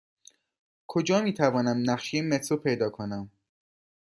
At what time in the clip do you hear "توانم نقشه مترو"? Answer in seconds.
1.33-2.57